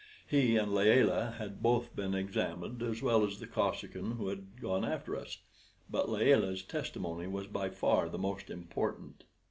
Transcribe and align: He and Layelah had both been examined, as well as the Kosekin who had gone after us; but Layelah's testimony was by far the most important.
He 0.25 0.57
and 0.57 0.73
Layelah 0.73 1.35
had 1.37 1.61
both 1.61 1.95
been 1.95 2.15
examined, 2.15 2.81
as 2.81 3.03
well 3.03 3.23
as 3.23 3.39
the 3.39 3.45
Kosekin 3.45 4.17
who 4.17 4.29
had 4.29 4.59
gone 4.59 4.83
after 4.83 5.15
us; 5.15 5.37
but 5.91 6.09
Layelah's 6.09 6.63
testimony 6.63 7.27
was 7.27 7.45
by 7.45 7.69
far 7.69 8.09
the 8.09 8.17
most 8.17 8.49
important. 8.49 9.25